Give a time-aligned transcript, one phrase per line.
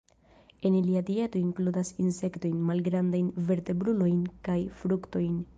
[0.69, 5.39] En ilia dieto inkludas insektojn, malgrandajn vertebrulojn kaj fruktojn.